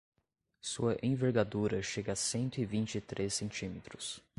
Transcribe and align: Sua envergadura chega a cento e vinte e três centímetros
Sua 0.59 0.97
envergadura 1.03 1.79
chega 1.83 2.13
a 2.13 2.15
cento 2.15 2.57
e 2.59 2.65
vinte 2.65 2.95
e 2.97 3.01
três 3.01 3.35
centímetros 3.35 4.19